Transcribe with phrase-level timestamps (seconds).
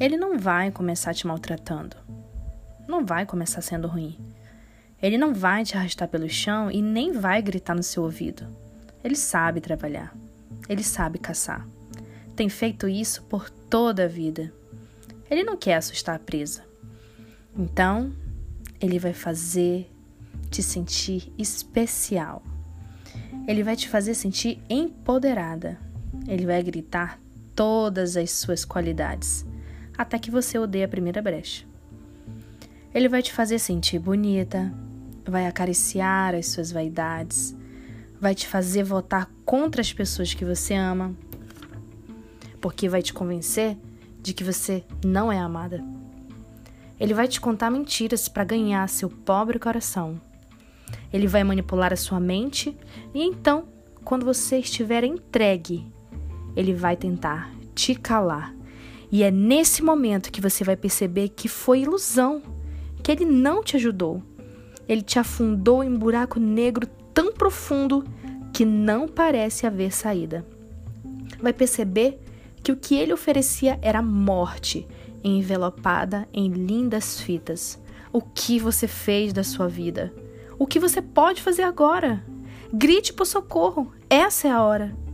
[0.00, 1.96] Ele não vai começar te maltratando.
[2.86, 4.16] Não vai começar sendo ruim.
[5.02, 8.46] Ele não vai te arrastar pelo chão e nem vai gritar no seu ouvido.
[9.02, 10.16] Ele sabe trabalhar.
[10.68, 11.66] Ele sabe caçar.
[12.36, 14.52] Tem feito isso por toda a vida.
[15.28, 16.64] Ele não quer assustar a presa.
[17.56, 18.12] Então,
[18.80, 19.90] ele vai fazer
[20.48, 22.40] te sentir especial.
[23.48, 25.76] Ele vai te fazer sentir empoderada.
[26.28, 27.20] Ele vai gritar
[27.56, 29.44] todas as suas qualidades
[29.98, 31.66] até que você odeie a primeira brecha.
[32.94, 34.72] Ele vai te fazer sentir bonita,
[35.26, 37.54] vai acariciar as suas vaidades,
[38.20, 41.14] vai te fazer votar contra as pessoas que você ama,
[42.60, 43.76] porque vai te convencer
[44.22, 45.84] de que você não é amada.
[46.98, 50.20] Ele vai te contar mentiras para ganhar seu pobre coração.
[51.12, 52.76] Ele vai manipular a sua mente
[53.14, 53.68] e então,
[54.04, 55.86] quando você estiver entregue,
[56.56, 58.57] ele vai tentar te calar
[59.10, 62.42] e é nesse momento que você vai perceber que foi ilusão,
[63.02, 64.22] que ele não te ajudou.
[64.88, 68.04] Ele te afundou em um buraco negro tão profundo
[68.52, 70.44] que não parece haver saída.
[71.40, 72.20] Vai perceber
[72.62, 74.86] que o que ele oferecia era morte,
[75.22, 77.78] envelopada em lindas fitas.
[78.12, 80.12] O que você fez da sua vida?
[80.58, 82.24] O que você pode fazer agora?
[82.72, 85.07] Grite por socorro, essa é a hora.